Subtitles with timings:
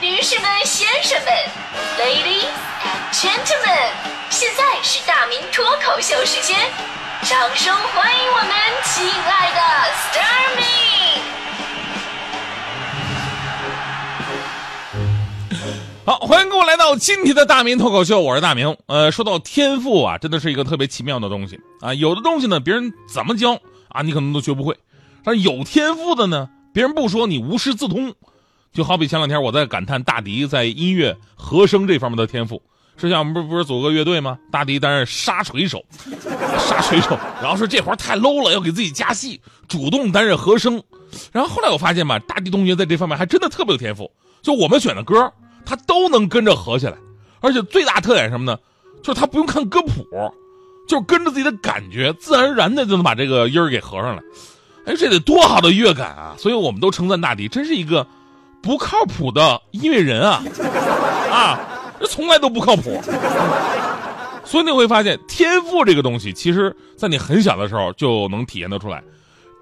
[0.00, 1.32] 女士们、先生们
[1.96, 2.50] ，Ladies
[2.82, 3.92] and Gentlemen，
[4.28, 6.58] 现在是大明脱口秀时间，
[7.22, 8.50] 掌声欢迎我们
[8.84, 9.60] 亲爱的
[9.94, 10.64] s t a r m y
[16.04, 18.76] 好，欢迎各位来到今天的大明脱口秀，我是大明。
[18.88, 21.94] 呃，说到天赋啊，真的是一个特别奇妙的东西啊。
[21.94, 23.54] 有的东西呢，别人怎么教
[23.88, 24.74] 啊，你可能都学不会；
[25.24, 28.12] 但是有天赋的呢，别人不说，你无师自通。
[28.76, 32.60] 就好比前两天我在感叹大迪在音乐和声这方面的天赋。
[32.98, 34.38] 之前我们不不是组个乐队吗？
[34.52, 35.82] 大迪担任沙锤手，
[36.58, 40.82] 沙锤手，然后说这活太 low 了，要给自己加戏，主动担任和声。
[41.32, 44.12] 然后后来我发现吧，大迪同学在这方面还真的特别有天赋。
[44.42, 45.32] 就我们选的歌，
[45.64, 46.98] 他都能跟着合起来，
[47.40, 48.58] 而且最大特点什么呢？
[49.02, 50.06] 就是他不用看歌谱，
[50.86, 54.22] 就是跟着自己的感觉，自然而然的就能把这个音儿给合上来。
[54.84, 56.34] 哎，这得多好的乐感啊！
[56.38, 58.06] 所以我们都称赞大迪，真是一个。
[58.62, 60.42] 不靠谱的音乐人啊，
[61.30, 61.60] 啊，
[62.00, 63.00] 这从来都不靠谱。
[64.44, 69.02] 所以你会发现，天赋这个东西，其实在你很小的时候就能体验得出来。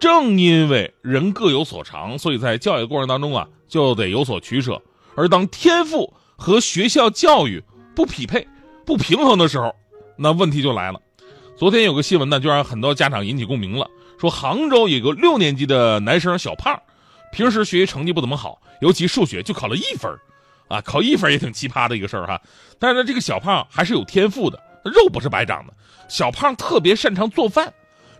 [0.00, 4.80] 正因为人各有所长，所以在教育过程当中啊，就得有所取舍。
[5.14, 7.62] 而当天赋和学校教育
[7.94, 8.46] 不匹配、
[8.84, 9.72] 不平衡的时候，
[10.16, 11.00] 那问题就来了。
[11.56, 13.86] 昨天有个新闻呢，就让很多家长引起共鸣了，
[14.18, 16.80] 说杭州有个六年级的男生小胖。
[17.32, 20.08] 平时学习成绩不怎么好，尤其数学就考了一分
[20.68, 22.40] 啊，考一分也挺奇葩的一个事儿哈。
[22.78, 25.72] 但是呢，这个小胖还是有天赋的，肉不是白长的。
[26.08, 27.72] 小胖特别擅长做饭，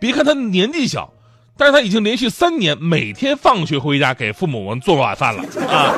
[0.00, 1.12] 别看他年纪小，
[1.56, 5.94] 但是他已经连续三年每天放学回家给父母们做晚饭了啊。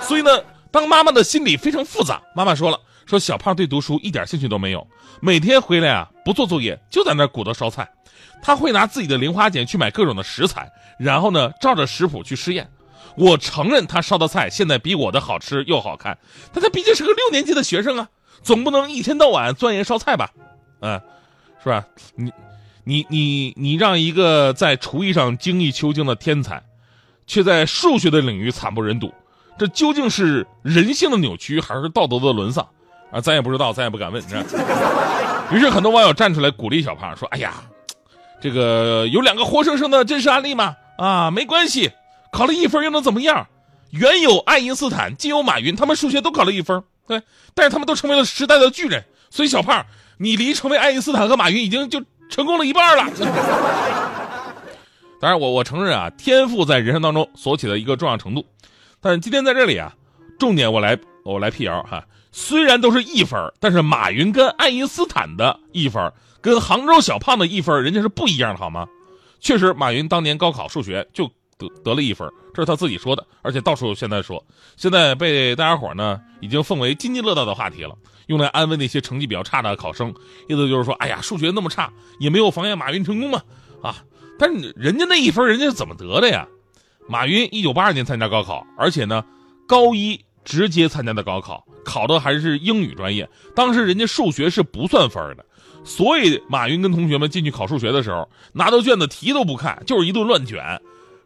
[0.00, 0.30] 所以呢，
[0.70, 2.22] 当妈妈的心里非常复杂。
[2.36, 2.78] 妈妈说了，
[3.08, 4.86] 说小胖对读书一点兴趣都没有，
[5.22, 7.88] 每天回来啊不做作业，就在那鼓捣烧菜。
[8.42, 12.68] 他会拿自己的零花钱去买各种的食材，然后呢，照着食谱去试验。
[13.16, 16.18] 我承认他烧的菜现在比我的好吃又好看，
[16.52, 18.10] 但他毕竟是个六年级的学生啊，
[18.42, 20.30] 总不能一天到晚钻研烧菜吧？
[20.80, 21.00] 嗯，
[21.64, 21.86] 是吧？
[22.14, 22.30] 你、
[22.84, 26.62] 你、你、你让一个在厨艺上精益求精的天才，
[27.26, 29.10] 却在数学的领域惨不忍睹，
[29.58, 32.68] 这究竟是人性的扭曲还是道德的沦丧？
[33.10, 34.22] 啊，咱也不知道，咱也不敢问。
[34.22, 34.36] 是
[35.50, 37.54] 于是很多网友站出来鼓励小胖说：“哎呀。”
[38.40, 40.76] 这个有两个活生生的真实案例吗？
[40.96, 41.90] 啊，没关系，
[42.30, 43.48] 考了一分又能怎么样？
[43.90, 47.20] 原有爱因斯坦，今有马云，他们数学都考了一分，对，
[47.52, 49.02] 但是他们都成为了时代的巨人。
[49.28, 49.84] 所以小胖，
[50.18, 53.10] 你离成为爱因斯坦和马云已经就成功了一半了。
[55.20, 58.46] 当然，我我承认啊，天赋在人生当中所起的一个重要程度。
[59.00, 59.92] 但是今天在这里啊，
[60.38, 62.04] 重点我来我来辟谣哈。
[62.32, 66.12] 虽然都是一分，但是马云跟爱因斯坦的一分。
[66.40, 68.86] 跟杭州小胖的一分，人家是不一样的，好吗？
[69.40, 71.28] 确实，马云当年高考数学就
[71.58, 74.42] 得得了一分，这是他自己说的，而且到处现在说，
[74.76, 77.92] 现在被大家伙呢已经奉为津津乐道的话题了，
[78.28, 80.14] 用来安慰那些成绩比较差的考生，
[80.48, 83.42] 意思就是说，哎呀，数学那么差，也没有妨碍马云成功嘛，
[83.82, 83.96] 啊！
[84.38, 86.46] 但是人家那一分，人家是怎么得的呀？
[87.08, 89.24] 马云一九八二年参加高考，而且呢，
[89.66, 95.44] 高一直接参加的高考，考的还是英语专业，当时人家数学是不算分的。
[95.84, 100.80] 所以，马云跟同学们进去考数学的时候，拿到卷子题都不看，就是一顿乱卷。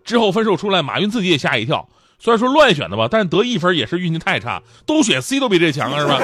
[0.04, 1.88] 之后分数出来，马云自己也吓一跳。
[2.18, 6.20] 虽然说乱选的吧，但是得一分也是运气太差，都选 C 都比这强是吧？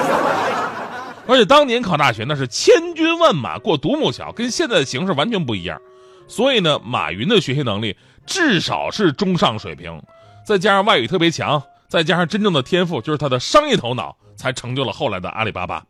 [1.25, 5.79] 而且当年考大学那是千军万马过独木桥，跟现在的形势完全不一样。
[6.27, 7.95] 所以呢，马云的学习能力
[8.25, 10.01] 至少是中上水平，
[10.45, 15.83] 再加上外语特别强，再加上真正的天赋，就是他的商业头脑，才成就了后来的阿里巴巴。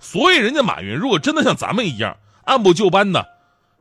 [0.00, 2.14] 所以，人家马云如果真的像咱们一样
[2.44, 3.26] 按部就班的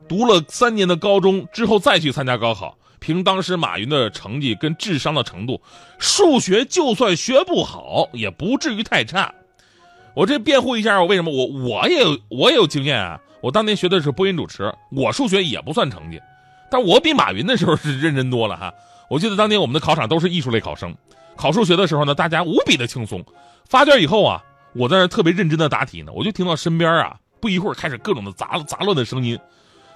[0.08, 5.62] 读了三年的高中之后再去参加高考，凭当时马云的成绩跟智商的程度，
[5.98, 9.34] 数学就算学不好也不至于太差。
[10.14, 13.20] 我这辩护一下，我为什么我我也我也有经验啊？
[13.42, 16.22] 我当年学的是播音主持，我数学也不算成绩，
[16.72, 18.74] 但我比马云那时候是认真多了哈。
[19.10, 20.96] 我记得当年我们的考场都是艺术类考生，
[21.36, 23.24] 考数学的时候呢，大家无比的轻松。
[23.68, 24.42] 发卷以后啊。
[24.78, 29.40] 我在那特别认真的答题呢，我就听到身边啊，不一会儿开始各种的杂杂乱的声音。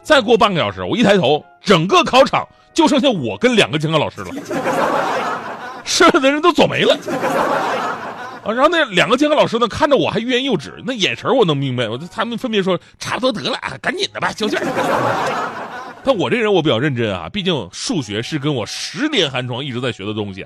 [0.01, 4.31] 再过半个小时，我一抬头，整个考场就剩下我跟两个监考老师了，
[5.83, 6.95] 剩下的人都走没了。
[8.45, 14.62] 啊，然后那两个监考老师呢，看着我还欲言又止，那眼神我能明白，我他们分别说差不多得了，赶紧的吧，交卷。
[16.04, 20.46] 但我这人我比较认真啊，毕竟数学是跟我十年寒窗一直在学的东西，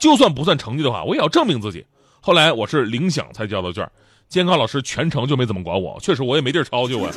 [0.00, 1.84] 就算不算成绩的话，我也要证明自己。
[2.20, 3.86] 后来我是铃响才交的卷，
[4.28, 7.10] 监考老师全程就没怎么管我，确实我也没地抄去啊。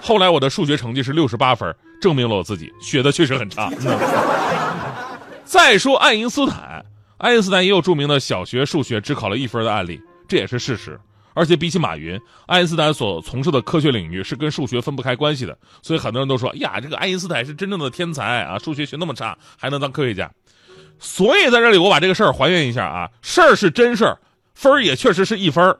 [0.00, 3.70] 后来我的数学成绩是六十八分，证明了我自己学的确实很差。
[5.44, 6.84] 再说爱因斯坦，
[7.18, 10.98] 爱因斯坦也有著名的小学数学只考了一分的案例，这也是事实。
[11.38, 20.28] 而且比起马云，爱因斯坦所从事的科学领域是跟数学分不开关系的，所以很多人都说呀，这个爱因斯坦是真正的天才啊，数学学那么差还能当科学家。
[20.98, 24.18] 所以在这里我把这个事儿还原一下啊，事儿是真事儿，
[24.52, 25.78] 分儿也确实是一分儿。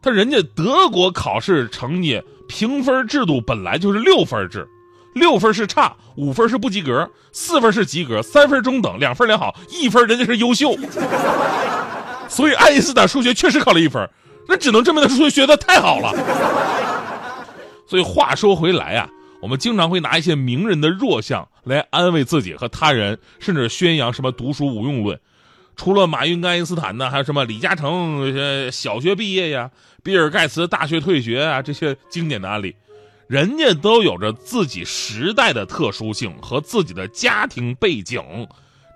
[0.00, 4.68] 他人家德国考试成绩评分制度本来就是六分制，
[5.14, 10.76] 六分是差，五分是不及格，四分是及格，三分中等，两分良好，一分人家是优秀。
[12.28, 14.08] 所以爱因斯坦数学确实考了一分。
[14.54, 16.12] 那只能证明他数学学的太好了。
[17.88, 19.08] 所以话说回来啊，
[19.42, 25.18] 我们经常会拿一些名人的弱项来安慰自己和他人，甚至宣扬什么读书无用论。
[25.74, 29.72] 除了马云、爱因斯坦呢，还有什么李嘉诚呃小学毕业呀，
[30.04, 32.76] 比尔盖茨大学退学啊，这些经典的案例，
[33.26, 38.22] 人家都有着自己时代的特殊性和自己的家庭背景，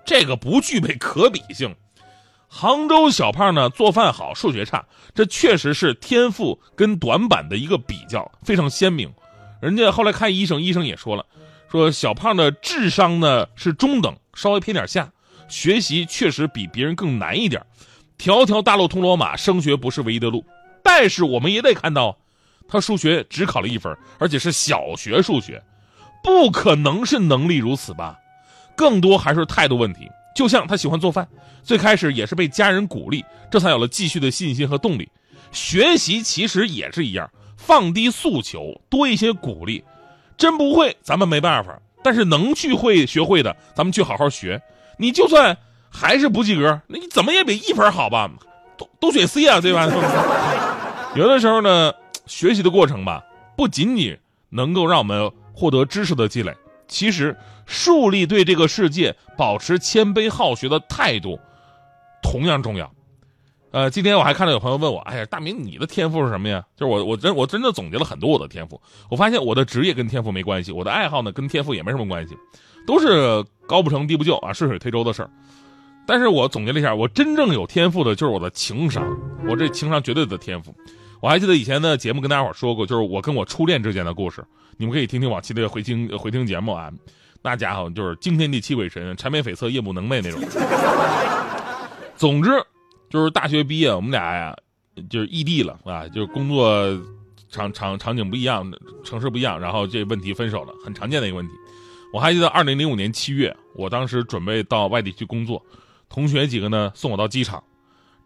[0.05, 1.75] 这个不具备可比性。
[2.51, 9.09] 杭州小胖呢，做饭好，数学差，这确实是天赋跟短板的一个比较，非常鲜明。
[9.61, 11.23] 人家后来看医生，医生也说了，
[11.71, 15.11] 说小胖的智商呢是中等，稍微偏点下，
[15.47, 17.63] 学习确实比别人更难一点。
[18.17, 20.43] 条条大路通罗马，升学不是唯一的路。
[20.83, 22.17] 但是我们也得看到，
[22.67, 25.61] 他数学只考了一分，而且是小学数学，
[26.23, 28.17] 不可能是能力如此吧？
[28.75, 30.09] 更多还是态度问题。
[30.35, 31.27] 就像他喜欢做饭，
[31.63, 35.09] 最开始也是被家人鼓励，这才有了继续的信心和动力。
[35.51, 39.83] 学习其实也是一样，放低诉求，多一些鼓励。
[40.37, 41.77] 真不会，咱们没办法。
[42.01, 44.61] 但是能去会学会的，咱们去好好学。
[44.97, 45.57] 你就算
[45.89, 48.29] 还是不及格，那你怎么也比一分好吧？
[48.77, 49.85] 都都选 C 啊，对吧？
[51.15, 51.91] 有的时候呢，
[52.25, 53.21] 学习的过程吧，
[53.57, 54.17] 不仅仅
[54.49, 56.55] 能够让我们获得知识的积累。
[56.89, 61.39] 其实，树立对这个世界保持谦卑好学的态度，
[62.21, 62.91] 同样重要。
[63.71, 68.81] 呃，今天我还看到有朋友问我：“哎呀，大明，你的天赋是什么呀？”就是我，我真我真的总结了很多我的天赋。
[69.11, 72.35] 我发现我的职业跟天赋没关系，我的爱好呢跟天赋也没什么关系，
[72.87, 75.29] 都是高不成低不就啊，顺水推舟的事儿。
[76.07, 79.05] 但是我总结了一下，我真正有天赋的就是我的情商，
[79.47, 80.73] 我这情商绝对的天赋。
[81.21, 84.43] 我还记得以前的节目跟大家伙说过，就是我跟我初恋之间的故事，
[84.77, 86.91] 你们可以听听往期的回听回听节目啊。
[87.41, 90.41] 那家伙就是惊天地泣鬼神、缠绵悱恻、夜不能寐那种。
[92.15, 92.51] 总之，
[93.09, 94.55] 就是大学毕业，我们俩呀
[95.09, 96.85] 就是异地了啊，就是工作
[97.49, 98.69] 场场场景不一样，
[99.03, 101.53] 城市不一样，然后这问题分手了，很常见的一个问题。
[102.13, 105.63] 我还记得二零零五年七月，我当时准备到外地去工作，
[106.09, 107.63] 同学几个呢送我到机场。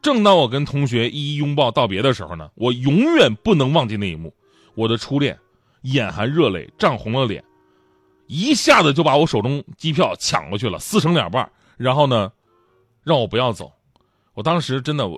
[0.04, 4.32] 正当我跟同学一一拥抱道别的时候呢，我永远不能忘记那一幕。
[4.76, 5.40] 我的初恋，
[5.84, 7.42] 眼含热泪，涨红了脸，
[8.28, 12.30] 一下子就把我手中机票抢过去了，撕成两半，然后呢，
[13.04, 13.72] 让我不要走。
[14.34, 15.18] 我当时真的，我，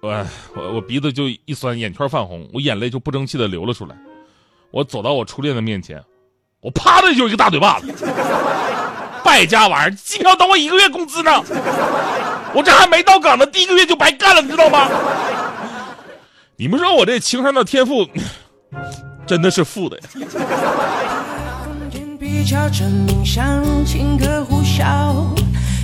[0.00, 0.26] 我，
[0.56, 3.94] 我，我鼻子就一酸，眼圈泛红，我眼泪就不争气的流了出来。
[4.70, 6.02] 我走到我初恋的面前，
[6.60, 7.92] 我啪的就一个大嘴巴子。
[9.22, 11.30] 败家玩意儿，机票等我一个月工资呢，
[12.54, 14.88] 我这还没到岗呢，第一个月就白干了，你知道吗？
[16.56, 18.06] 你们说我这情商的天赋
[19.26, 20.02] 真的是负的呀。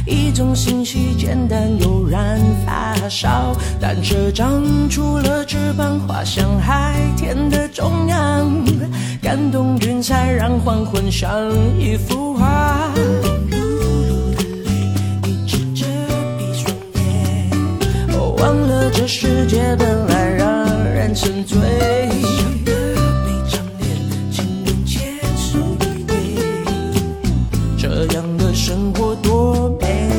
[0.07, 8.51] 一种信息简单又燃发烧，单车长出了翅膀，滑向海天的中央，
[9.23, 12.91] 感动云彩，让黄昏像一幅画。
[21.15, 22.75] 沉醉，每
[23.49, 23.89] 张脸，
[24.33, 24.99] 情人节，
[25.37, 26.13] 送给你的。
[27.79, 30.11] 这样的生活多美，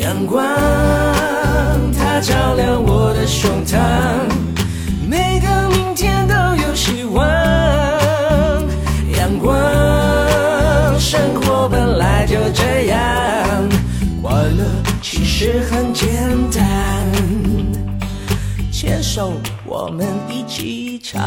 [0.00, 0.46] 阳光
[1.92, 3.76] 它照亮我的胸膛，
[5.08, 7.26] 每个明天都有希望。
[9.18, 9.52] 阳光，
[11.00, 12.98] 生活本来就这样，
[14.22, 14.64] 快乐
[15.02, 16.08] 其实很简
[16.52, 16.63] 单。
[19.96, 21.22] 们一起唱。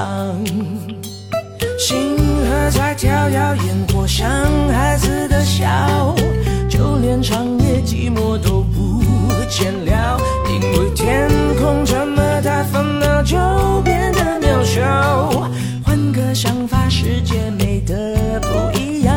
[1.79, 4.27] 星河在跳跃，烟火像
[4.69, 6.15] 孩子的笑，
[6.69, 9.01] 就连长夜寂寞都不
[9.49, 10.19] 见了。
[10.49, 13.37] 因为天空这么大，烦恼就
[13.83, 15.49] 变得渺小。
[15.85, 19.15] 换个想法，世界美得不一样。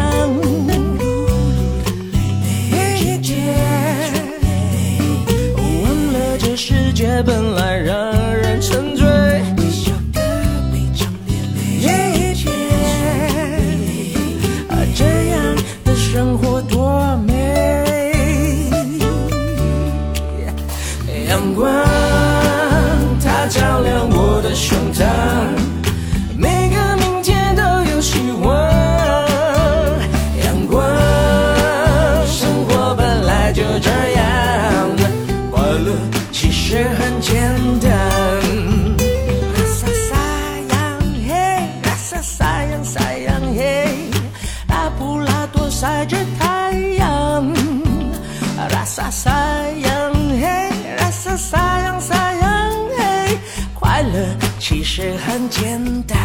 [5.82, 7.49] 忘了这世界本
[46.04, 47.08] 着太阳，
[48.58, 53.38] 啊，拉萨，萨扬，嘿，拉萨，萨扬，萨扬，嘿，
[53.74, 56.19] 快乐其实很简单。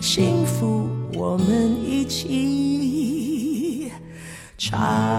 [0.00, 3.90] 幸福我们一起
[4.58, 5.11] 唱。